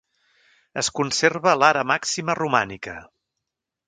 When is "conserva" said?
0.99-1.53